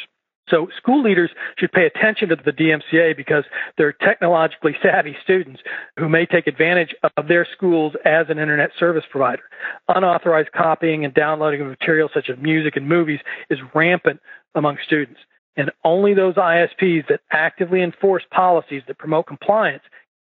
So 0.52 0.68
school 0.78 1.02
leaders 1.02 1.32
should 1.58 1.72
pay 1.72 1.86
attention 1.86 2.30
to 2.30 2.36
the 2.36 2.52
DMCA 2.52 3.16
because 3.16 3.46
they're 3.78 3.94
technologically 3.94 4.76
savvy 4.84 5.16
students 5.24 5.62
who 5.98 6.10
may 6.10 6.26
take 6.26 6.46
advantage 6.46 6.94
of 7.18 7.28
their 7.28 7.48
schools 7.56 7.94
as 8.06 8.28
an 8.30 8.38
internet 8.38 8.72
service 8.78 9.06
provider. 9.10 9.44
Unauthorized 9.88 10.52
copying 10.52 11.06
and 11.06 11.14
downloading 11.14 11.62
of 11.62 11.68
materials 11.68 12.12
such 12.14 12.30
as 12.30 12.38
music 12.40 12.76
and 12.76 12.88
movies 12.88 13.20
is 13.50 13.60
rampant 13.74 14.20
among 14.54 14.78
students. 14.86 15.20
And 15.56 15.72
only 15.84 16.14
those 16.14 16.36
ISPs 16.36 17.08
that 17.08 17.22
actively 17.32 17.82
enforce 17.82 18.24
policies 18.32 18.84
that 18.88 18.98
promote 18.98 19.28
compliance 19.28 19.84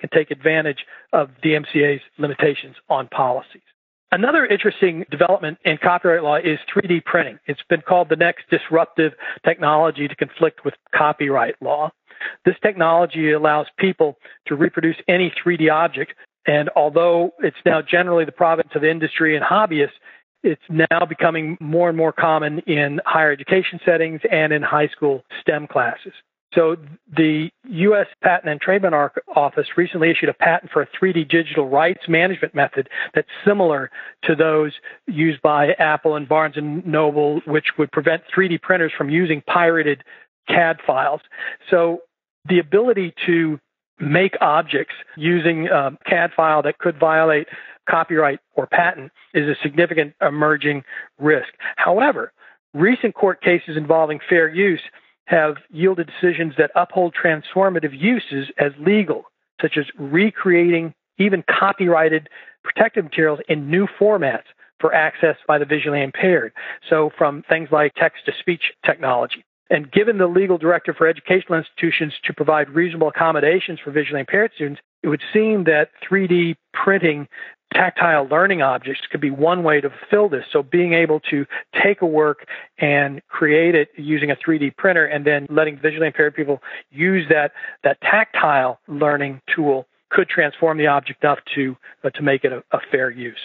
can 0.01 0.11
take 0.11 0.31
advantage 0.31 0.85
of 1.13 1.31
DMCA's 1.45 2.03
limitations 2.19 2.77
on 2.89 3.09
policies. 3.09 3.63
Another 4.11 4.47
interesting 4.47 5.05
development 5.11 5.59
in 5.67 5.77
copyright 5.83 6.23
law 6.23 6.37
is 6.37 6.59
3D 6.75 7.05
printing. 7.05 7.39
It's 7.47 7.61
been 7.69 7.83
called 7.83 8.09
the 8.09 8.17
next 8.17 8.45
disruptive 8.51 9.13
technology 9.45 10.09
to 10.09 10.17
conflict 10.17 10.65
with 10.65 10.75
copyright 10.95 11.57
law. 11.61 11.91
This 12.47 12.57
technology 12.63 13.33
allows 13.33 13.67
people 13.79 14.17
to 14.47 14.57
reproduce 14.57 14.97
any 15.09 15.31
3D 15.45 15.71
object, 15.71 16.15
and 16.47 16.71
although 16.75 17.33
it's 17.41 17.59
now 17.67 17.83
generally 17.83 18.25
the 18.25 18.33
province 18.33 18.71
of 18.75 18.83
industry 18.83 19.37
and 19.37 19.45
hobbyists, 19.45 19.91
it's 20.43 20.63
now 20.71 21.05
becoming 21.07 21.59
more 21.61 21.89
and 21.89 21.99
more 21.99 22.13
common 22.13 22.61
in 22.61 23.01
higher 23.05 23.31
education 23.31 23.79
settings 23.85 24.21
and 24.31 24.53
in 24.53 24.63
high 24.63 24.89
school 24.89 25.23
STEM 25.43 25.67
classes. 25.67 26.15
So 26.55 26.77
the 27.15 27.51
U.S. 27.69 28.07
Patent 28.23 28.51
and 28.51 28.61
Trademark 28.61 29.23
Office 29.37 29.67
recently 29.77 30.11
issued 30.11 30.31
a 30.31 30.35
patent 30.35 30.73
for 30.73 30.81
a 30.81 30.87
3D 30.87 31.29
digital 31.29 31.69
rights 31.69 32.09
management 32.09 32.55
method 32.55 32.89
that's 33.15 33.29
similar 33.47 33.91
to 34.25 34.35
those 34.35 34.73
used 35.07 35.43
by 35.43 35.73
Apple 35.73 36.17
and 36.17 36.27
Barnes 36.27 36.57
and 36.57 36.87
Noble, 36.87 37.41
which 37.47 37.67
would 37.77 37.93
prevent 37.93 38.23
3D 38.35 38.63
printers 38.63 38.93
from 38.97 39.11
using 39.11 39.43
pirated 39.43 40.03
CAD 40.49 40.79
files. 40.87 41.21
So 41.71 42.01
the 42.49 42.59
ability 42.59 43.15
to 43.27 43.61
make 44.01 44.35
objects 44.41 44.95
using 45.17 45.69
um, 45.71 45.99
a 46.07 46.11
CAD 46.11 46.31
file 46.35 46.63
that 46.63 46.79
could 46.79 46.99
violate 46.99 47.49
copyright 47.89 48.39
or 48.55 48.67
patent 48.67 49.13
is 49.35 49.49
a 49.49 49.55
significant 49.63 50.15
emerging 50.23 50.85
risk. 51.19 51.49
However, 51.77 52.33
recent 52.75 53.15
court 53.15 53.43
cases 53.43 53.77
involving 53.77 54.21
fair 54.29 54.49
use 54.49 54.81
have 55.29 55.57
yielded 55.71 56.09
decisions 56.09 56.55
that 56.57 56.71
uphold 56.75 57.15
transformative 57.15 57.93
uses 57.93 58.51
as 58.59 58.73
legal, 58.79 59.25
such 59.61 59.77
as 59.77 59.85
recreating 59.99 60.95
even 61.19 61.45
copyrighted 61.49 62.29
protected 62.65 63.05
materials 63.05 63.41
in 63.49 63.71
new 63.71 63.87
formats 64.01 64.45
for 64.81 64.95
access 64.95 65.37
by 65.47 65.59
the 65.59 65.65
visually 65.65 66.03
impaired. 66.03 66.53
So, 66.89 67.11
from 67.19 67.43
things 67.49 67.69
like 67.71 67.93
text 67.95 68.25
to 68.27 68.33
speech 68.41 68.73
technology. 68.87 69.45
And 69.71 69.93
given 69.93 70.17
the 70.17 70.27
legal 70.27 70.57
directive 70.57 70.97
for 70.97 71.07
educational 71.07 71.59
institutions 71.59 72.15
to 72.25 72.33
provide 72.33 72.71
reasonable 72.71 73.09
accommodations 73.09 73.81
for 73.85 73.91
visually 73.91 74.21
impaired 74.21 74.53
students, 74.55 74.81
it 75.03 75.09
would 75.09 75.23
seem 75.33 75.65
that 75.65 75.91
3D 76.09 76.57
printing 76.73 77.29
tactile 77.73 78.27
learning 78.29 78.63
objects 78.63 79.03
could 79.11 79.21
be 79.21 79.31
one 79.31 79.63
way 79.63 79.81
to 79.81 79.91
fill 80.11 80.29
this. 80.29 80.45
So 80.51 80.63
being 80.63 80.95
able 80.95 81.21
to 81.31 81.47
take 81.83 82.01
a 82.01 82.07
work 82.07 82.47
and 82.79 83.21
create 83.29 83.75
it 83.75 83.91
using 83.97 84.31
a 84.31 84.37
3D 84.37 84.77
printer 84.77 85.05
and 85.05 85.27
then 85.27 85.47
letting 85.51 85.79
visually 85.79 86.07
impaired 86.07 86.35
people 86.35 86.63
use 86.91 87.27
that, 87.29 87.53
that 87.85 88.01
tactile 88.01 88.81
learning 88.89 89.41
tool 89.55 89.87
could 90.11 90.29
transform 90.29 90.79
the 90.79 90.87
object 90.87 91.23
enough 91.23 91.39
to, 91.55 91.77
uh, 92.03 92.11
to 92.11 92.23
make 92.23 92.45
it 92.45 92.53
a, 92.53 92.63
a 92.73 92.81
fair 92.91 93.11
use. 93.11 93.39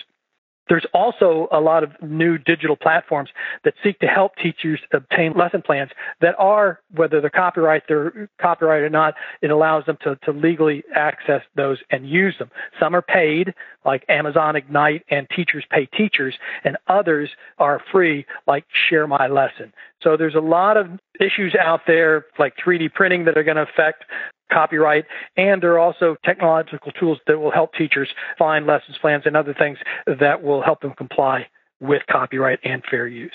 There's 0.70 0.86
also 0.94 1.48
a 1.52 1.60
lot 1.60 1.84
of 1.84 1.92
new 2.02 2.38
digital 2.38 2.76
platforms 2.76 3.30
that 3.64 3.74
seek 3.84 4.00
to 4.00 4.08
help 4.08 4.36
teachers 4.38 4.80
obtain 4.94 5.34
lesson 5.34 5.62
plans 5.62 5.92
that 6.22 6.36
are, 6.40 6.80
whether 6.96 7.20
they're 7.20 7.30
copyright, 7.30 7.84
they're 7.88 8.30
copyright 8.42 8.82
or 8.82 8.90
not, 8.90 9.16
it 9.42 9.52
allows 9.52 9.86
them 9.86 9.98
to, 10.04 10.16
to 10.24 10.32
legally 10.32 10.84
access 10.96 11.42
those 11.56 11.80
and 11.90 12.10
use 12.10 12.36
them. 12.40 12.50
Some 12.80 12.96
are 12.96 13.02
paid, 13.02 13.54
like 13.86 14.06
Amazon 14.08 14.56
Ignite 14.56 15.04
and 15.10 15.28
Teachers 15.36 15.66
Pay 15.70 15.88
Teachers, 15.88 16.36
and 16.64 16.78
others 16.88 17.30
are 17.58 17.82
free, 17.92 18.26
like 18.48 18.66
Share 18.90 19.08
My 19.08 19.28
Lesson. 19.28 19.74
So 20.02 20.18
there's 20.18 20.36
a 20.36 20.40
lot 20.40 20.78
of 20.78 20.88
issues 21.20 21.56
out 21.56 21.82
there, 21.88 22.26
like 22.40 22.54
3D 22.58 22.94
printing, 22.94 23.26
that 23.26 23.38
are 23.38 23.44
going 23.44 23.58
to 23.58 23.64
affect 23.64 24.06
copyright, 24.54 25.06
and 25.36 25.62
there 25.62 25.74
are 25.74 25.80
also 25.80 26.16
technological 26.24 26.92
tools 26.92 27.20
that 27.28 27.40
will 27.40 27.52
help 27.52 27.74
teachers 27.74 28.10
find 28.38 28.66
lessons 28.66 28.98
plans 29.00 29.24
and 29.26 29.36
other 29.36 29.54
things 29.54 29.78
that 30.20 30.44
will 30.44 30.62
help 30.62 30.82
them 30.82 30.94
comply 30.98 31.48
with 31.80 32.02
copyright 32.10 32.60
and 32.64 32.84
fair 32.90 33.08
use. 33.08 33.32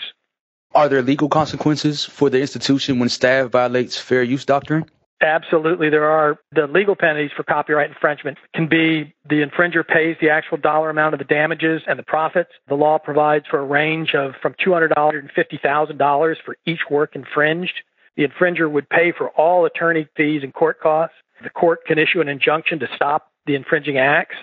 Are 0.75 0.89
there 0.89 1.03
legal 1.03 1.29
consequences 1.29 2.05
for 2.05 2.31
the 2.31 2.41
institution 2.41 2.99
when 2.99 3.09
staff 3.09 3.51
violates 3.51 3.99
fair 3.99 4.23
use 4.23 4.45
doctrine? 4.45 4.85
Absolutely, 5.21 5.91
there 5.91 6.09
are. 6.09 6.39
The 6.53 6.69
legal 6.69 6.95
penalties 6.95 7.33
for 7.37 7.43
copyright 7.43 7.91
infringement 7.91 8.39
can 8.55 8.69
be 8.69 9.15
the 9.29 9.43
infringer 9.43 9.87
pays 9.87 10.17
the 10.21 10.31
actual 10.31 10.59
dollar 10.59 10.91
amount 10.91 11.15
of 11.15 11.19
the 11.19 11.25
damages 11.25 11.83
and 11.89 11.99
the 11.99 12.05
profits. 12.05 12.51
The 12.69 12.77
law 12.77 12.99
provides 12.99 13.45
for 13.51 13.59
a 13.59 13.65
range 13.65 14.15
of 14.15 14.35
from 14.41 14.55
$200 14.65 14.89
to 14.95 15.59
$50,000 15.59 16.37
for 16.45 16.57
each 16.67 16.81
work 16.89 17.17
infringed. 17.17 17.75
The 18.19 18.27
infringer 18.27 18.69
would 18.69 18.91
pay 18.91 19.13
for 19.17 19.31
all 19.31 19.65
attorney 19.65 20.09
fees 20.17 20.43
and 20.43 20.53
court 20.53 20.81
costs. 20.81 21.15
The 21.45 21.51
court 21.51 21.87
can 21.87 21.99
issue 21.99 22.21
an 22.21 22.29
injunction 22.29 22.81
to 22.81 22.89
stop 22.97 23.31
the 23.47 23.55
infringing 23.55 23.97
acts, 23.97 24.35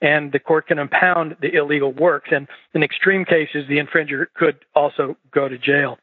and 0.00 0.30
the 0.30 0.38
court 0.38 0.68
can 0.68 0.78
impound 0.78 1.36
the 1.42 1.52
illegal 1.52 1.92
works. 1.92 2.28
And 2.30 2.46
in 2.72 2.84
extreme 2.84 3.24
cases, 3.24 3.66
the 3.68 3.78
infringer 3.78 4.26
could 4.36 4.64
also 4.76 5.16
go 5.32 5.48
to 5.48 5.58
jail. 5.58 5.98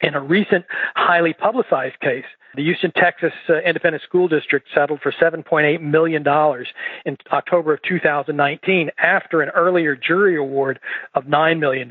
In 0.00 0.14
a 0.14 0.20
recent 0.20 0.64
highly 0.96 1.32
publicized 1.32 2.00
case, 2.00 2.24
the 2.56 2.64
Houston, 2.64 2.90
Texas 2.96 3.32
uh, 3.48 3.60
Independent 3.60 4.02
School 4.02 4.26
District 4.26 4.66
settled 4.74 5.00
for 5.00 5.12
$7.8 5.12 5.80
million 5.80 6.24
in 7.06 7.16
October 7.32 7.74
of 7.74 7.82
2019 7.82 8.90
after 8.98 9.42
an 9.42 9.50
earlier 9.50 9.94
jury 9.94 10.36
award 10.36 10.80
of 11.14 11.24
$9 11.24 11.60
million. 11.60 11.88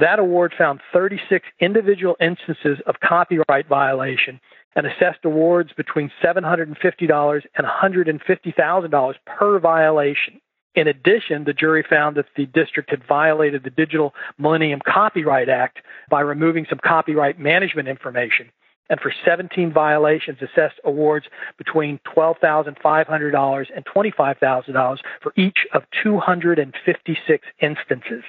That 0.00 0.18
award 0.18 0.54
found 0.56 0.80
36 0.92 1.46
individual 1.60 2.16
instances 2.20 2.78
of 2.86 3.00
copyright 3.00 3.68
violation 3.68 4.40
and 4.76 4.86
assessed 4.86 5.24
awards 5.24 5.70
between 5.76 6.10
$750 6.22 7.42
and 7.56 7.66
$150,000 7.66 9.14
per 9.26 9.58
violation. 9.58 10.40
In 10.74 10.86
addition, 10.86 11.44
the 11.44 11.52
jury 11.52 11.84
found 11.88 12.16
that 12.16 12.26
the 12.36 12.46
district 12.46 12.90
had 12.90 13.04
violated 13.06 13.64
the 13.64 13.70
Digital 13.70 14.14
Millennium 14.36 14.80
Copyright 14.86 15.48
Act 15.48 15.78
by 16.08 16.20
removing 16.20 16.66
some 16.68 16.78
copyright 16.84 17.38
management 17.40 17.88
information 17.88 18.50
and 18.90 19.00
for 19.00 19.12
17 19.24 19.72
violations 19.72 20.38
assessed 20.40 20.80
awards 20.84 21.26
between 21.56 22.00
$12,500 22.16 23.66
and 23.74 23.84
$25,000 23.84 24.98
for 25.22 25.32
each 25.36 25.58
of 25.74 25.82
256 26.02 27.48
instances. 27.60 28.22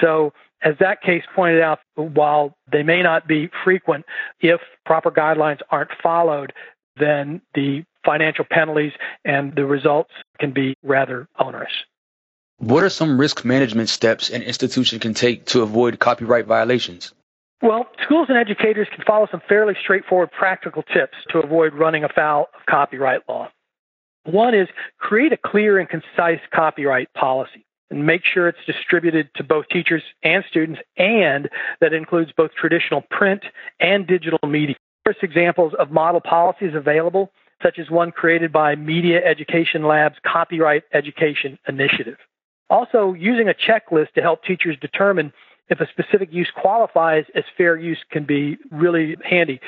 So 0.00 0.32
as 0.62 0.74
that 0.80 1.02
case 1.02 1.22
pointed 1.34 1.60
out, 1.60 1.80
while 1.94 2.56
they 2.72 2.82
may 2.82 3.02
not 3.02 3.28
be 3.28 3.50
frequent, 3.62 4.06
if 4.40 4.60
proper 4.86 5.10
guidelines 5.10 5.60
aren't 5.70 5.90
followed, 6.02 6.52
then 6.96 7.42
the 7.54 7.84
financial 8.04 8.46
penalties 8.50 8.92
and 9.24 9.54
the 9.54 9.66
results 9.66 10.10
can 10.38 10.52
be 10.52 10.74
rather 10.82 11.28
onerous. 11.38 11.72
What 12.58 12.82
are 12.82 12.88
some 12.88 13.18
risk 13.18 13.44
management 13.44 13.88
steps 13.88 14.30
an 14.30 14.42
institution 14.42 15.00
can 15.00 15.12
take 15.12 15.46
to 15.46 15.62
avoid 15.62 15.98
copyright 15.98 16.46
violations? 16.46 17.12
Well, 17.62 17.86
schools 18.02 18.26
and 18.28 18.38
educators 18.38 18.88
can 18.94 19.04
follow 19.06 19.26
some 19.30 19.42
fairly 19.48 19.74
straightforward 19.82 20.30
practical 20.32 20.82
tips 20.82 21.16
to 21.30 21.38
avoid 21.38 21.74
running 21.74 22.04
afoul 22.04 22.48
of 22.54 22.66
copyright 22.68 23.22
law. 23.28 23.50
One 24.24 24.54
is 24.54 24.68
create 24.98 25.32
a 25.32 25.36
clear 25.36 25.78
and 25.78 25.88
concise 25.88 26.40
copyright 26.54 27.12
policy 27.14 27.66
and 27.90 28.06
make 28.06 28.22
sure 28.24 28.48
it's 28.48 28.58
distributed 28.66 29.28
to 29.36 29.44
both 29.44 29.68
teachers 29.68 30.02
and 30.22 30.44
students 30.48 30.80
and 30.96 31.48
that 31.80 31.92
includes 31.92 32.32
both 32.36 32.50
traditional 32.54 33.02
print 33.10 33.42
and 33.80 34.06
digital 34.06 34.38
media. 34.46 34.76
There's 35.04 35.16
examples 35.22 35.74
of 35.78 35.90
model 35.90 36.20
policies 36.20 36.74
available, 36.74 37.30
such 37.62 37.78
as 37.78 37.90
one 37.90 38.10
created 38.10 38.52
by 38.52 38.74
Media 38.74 39.24
Education 39.24 39.84
Lab's 39.84 40.16
Copyright 40.26 40.84
Education 40.92 41.58
Initiative. 41.68 42.16
Also, 42.70 43.12
using 43.12 43.48
a 43.48 43.54
checklist 43.54 44.12
to 44.14 44.22
help 44.22 44.42
teachers 44.42 44.76
determine 44.80 45.32
if 45.68 45.80
a 45.80 45.86
specific 45.88 46.32
use 46.32 46.50
qualifies 46.54 47.24
as 47.34 47.44
fair 47.56 47.76
use 47.76 47.98
can 48.10 48.24
be 48.24 48.56
really 48.70 49.16
handy. 49.24 49.60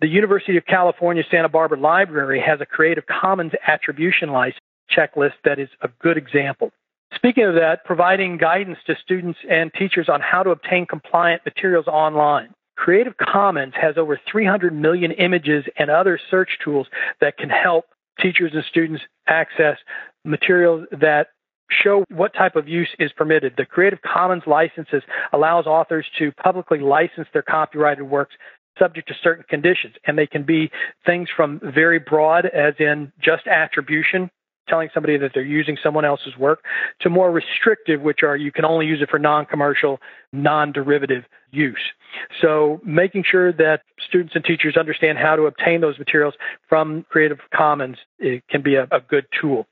The 0.00 0.08
University 0.08 0.56
of 0.56 0.66
California 0.66 1.22
Santa 1.30 1.48
Barbara 1.48 1.78
Library 1.78 2.40
has 2.40 2.60
a 2.60 2.66
Creative 2.66 3.04
Commons 3.06 3.52
attribution 3.66 4.30
license 4.30 4.60
checklist 4.96 5.34
that 5.44 5.58
is 5.58 5.68
a 5.82 5.88
good 6.00 6.16
example. 6.16 6.72
Speaking 7.14 7.44
of 7.44 7.54
that, 7.54 7.84
providing 7.84 8.36
guidance 8.36 8.78
to 8.86 8.94
students 9.02 9.38
and 9.48 9.72
teachers 9.74 10.08
on 10.08 10.20
how 10.20 10.42
to 10.42 10.50
obtain 10.50 10.86
compliant 10.86 11.42
materials 11.44 11.86
online. 11.86 12.54
Creative 12.76 13.14
Commons 13.16 13.74
has 13.78 13.98
over 13.98 14.18
300 14.30 14.72
million 14.72 15.12
images 15.12 15.64
and 15.76 15.90
other 15.90 16.18
search 16.30 16.50
tools 16.64 16.86
that 17.20 17.36
can 17.36 17.50
help 17.50 17.86
teachers 18.20 18.52
and 18.54 18.64
students 18.64 19.02
access 19.26 19.76
materials 20.24 20.86
that 20.92 21.28
show 21.70 22.04
what 22.10 22.32
type 22.34 22.56
of 22.56 22.68
use 22.68 22.88
is 22.98 23.12
permitted. 23.12 23.54
The 23.56 23.66
Creative 23.66 24.00
Commons 24.02 24.44
licenses 24.46 25.02
allows 25.32 25.66
authors 25.66 26.06
to 26.18 26.32
publicly 26.32 26.80
license 26.80 27.28
their 27.32 27.42
copyrighted 27.42 28.04
works 28.04 28.34
subject 28.78 29.08
to 29.08 29.14
certain 29.22 29.44
conditions. 29.48 29.94
And 30.06 30.16
they 30.16 30.26
can 30.26 30.44
be 30.44 30.70
things 31.04 31.28
from 31.34 31.60
very 31.62 31.98
broad, 31.98 32.46
as 32.46 32.74
in 32.78 33.12
just 33.20 33.46
attribution, 33.46 34.30
telling 34.70 34.88
somebody 34.94 35.18
that 35.18 35.32
they're 35.34 35.42
using 35.42 35.76
someone 35.82 36.04
else's 36.04 36.36
work, 36.38 36.64
to 37.00 37.10
more 37.10 37.30
restrictive, 37.30 38.00
which 38.00 38.22
are 38.22 38.36
you 38.36 38.52
can 38.52 38.64
only 38.64 38.86
use 38.86 39.02
it 39.02 39.10
for 39.10 39.18
non 39.18 39.44
commercial, 39.44 40.00
non 40.32 40.72
derivative 40.72 41.24
use. 41.50 41.92
So 42.40 42.80
making 42.84 43.24
sure 43.24 43.52
that 43.52 43.82
students 44.06 44.34
and 44.34 44.44
teachers 44.44 44.76
understand 44.76 45.18
how 45.18 45.36
to 45.36 45.42
obtain 45.42 45.80
those 45.80 45.98
materials 45.98 46.34
from 46.68 47.04
Creative 47.10 47.38
Commons 47.54 47.98
can 48.20 48.62
be 48.62 48.76
a, 48.76 48.84
a 48.90 49.00
good 49.00 49.26
tool. 49.38 49.66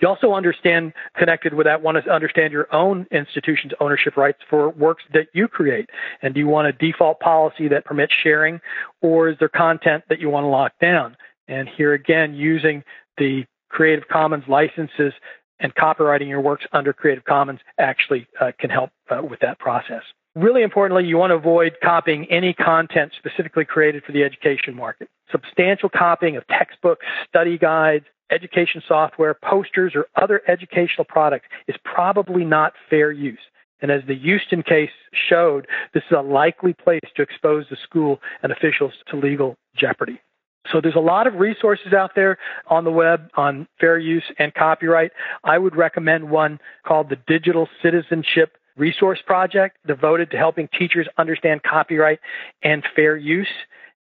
You 0.00 0.06
also 0.06 0.32
understand, 0.32 0.92
connected 1.16 1.54
with 1.54 1.66
that, 1.66 1.82
want 1.82 2.02
to 2.02 2.10
understand 2.10 2.52
your 2.52 2.72
own 2.72 3.06
institution's 3.10 3.72
ownership 3.80 4.16
rights 4.16 4.38
for 4.48 4.70
works 4.70 5.02
that 5.12 5.26
you 5.32 5.48
create. 5.48 5.90
And 6.22 6.34
do 6.34 6.40
you 6.40 6.46
want 6.46 6.68
a 6.68 6.72
default 6.72 7.18
policy 7.18 7.66
that 7.68 7.84
permits 7.84 8.12
sharing, 8.22 8.60
or 9.02 9.28
is 9.28 9.36
there 9.40 9.48
content 9.48 10.04
that 10.08 10.20
you 10.20 10.30
want 10.30 10.44
to 10.44 10.48
lock 10.48 10.72
down? 10.80 11.16
And 11.48 11.68
here 11.68 11.94
again, 11.94 12.34
using 12.34 12.84
the 13.16 13.44
Creative 13.68 14.06
Commons 14.08 14.44
licenses 14.48 15.12
and 15.60 15.74
copyrighting 15.74 16.28
your 16.28 16.40
works 16.40 16.64
under 16.72 16.92
Creative 16.92 17.24
Commons 17.24 17.60
actually 17.78 18.26
uh, 18.40 18.52
can 18.58 18.70
help 18.70 18.90
uh, 19.10 19.22
with 19.22 19.40
that 19.40 19.58
process. 19.58 20.02
Really 20.34 20.62
importantly, 20.62 21.04
you 21.04 21.16
want 21.16 21.32
to 21.32 21.34
avoid 21.34 21.76
copying 21.82 22.26
any 22.30 22.52
content 22.52 23.12
specifically 23.18 23.64
created 23.64 24.04
for 24.04 24.12
the 24.12 24.22
education 24.22 24.74
market. 24.74 25.08
Substantial 25.32 25.88
copying 25.88 26.36
of 26.36 26.46
textbooks, 26.46 27.04
study 27.28 27.58
guides, 27.58 28.04
education 28.30 28.82
software, 28.86 29.34
posters, 29.34 29.92
or 29.94 30.06
other 30.14 30.42
educational 30.46 31.04
products 31.04 31.46
is 31.66 31.76
probably 31.82 32.44
not 32.44 32.74
fair 32.88 33.10
use. 33.10 33.38
And 33.80 33.90
as 33.90 34.02
the 34.06 34.14
Houston 34.14 34.62
case 34.62 34.90
showed, 35.28 35.66
this 35.94 36.02
is 36.10 36.16
a 36.16 36.22
likely 36.22 36.72
place 36.72 37.00
to 37.16 37.22
expose 37.22 37.64
the 37.70 37.76
school 37.82 38.20
and 38.42 38.52
officials 38.52 38.92
to 39.08 39.16
legal 39.16 39.56
jeopardy. 39.76 40.20
So 40.72 40.80
there's 40.80 40.96
a 40.96 41.00
lot 41.00 41.26
of 41.26 41.34
resources 41.34 41.92
out 41.92 42.14
there 42.14 42.38
on 42.66 42.84
the 42.84 42.90
web 42.90 43.30
on 43.36 43.68
fair 43.80 43.98
use 43.98 44.24
and 44.38 44.54
copyright. 44.54 45.12
I 45.44 45.58
would 45.58 45.76
recommend 45.76 46.30
one 46.30 46.60
called 46.86 47.08
the 47.08 47.16
Digital 47.26 47.68
Citizenship 47.82 48.56
Resource 48.76 49.20
Project, 49.26 49.78
devoted 49.86 50.30
to 50.30 50.36
helping 50.36 50.68
teachers 50.78 51.08
understand 51.18 51.62
copyright 51.62 52.20
and 52.62 52.84
fair 52.94 53.16
use. 53.16 53.48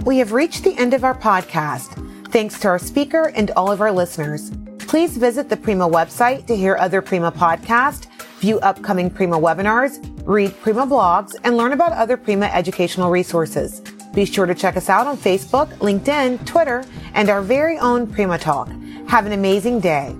We 0.04 0.18
have 0.18 0.32
reached 0.32 0.62
the 0.64 0.76
end 0.78 0.94
of 0.94 1.04
our 1.04 1.18
podcast. 1.18 2.02
Thanks 2.30 2.60
to 2.60 2.68
our 2.68 2.78
speaker 2.78 3.32
and 3.34 3.50
all 3.52 3.70
of 3.72 3.80
our 3.80 3.92
listeners. 3.92 4.52
Please 4.78 5.16
visit 5.16 5.48
the 5.48 5.56
Prima 5.56 5.88
website 5.88 6.46
to 6.46 6.56
hear 6.56 6.76
other 6.76 7.02
Prima 7.02 7.32
podcasts, 7.32 8.06
view 8.38 8.60
upcoming 8.60 9.10
Prima 9.10 9.36
webinars, 9.36 9.98
read 10.24 10.58
Prima 10.60 10.86
blogs, 10.86 11.34
and 11.42 11.56
learn 11.56 11.72
about 11.72 11.92
other 11.92 12.16
Prima 12.16 12.46
educational 12.46 13.10
resources. 13.10 13.82
Be 14.16 14.24
sure 14.24 14.46
to 14.46 14.54
check 14.54 14.78
us 14.78 14.88
out 14.88 15.06
on 15.06 15.18
Facebook, 15.18 15.68
LinkedIn, 15.76 16.46
Twitter, 16.46 16.82
and 17.12 17.28
our 17.28 17.42
very 17.42 17.76
own 17.76 18.06
Prima 18.06 18.38
Talk. 18.38 18.70
Have 19.08 19.26
an 19.26 19.32
amazing 19.32 19.78
day. 19.80 20.16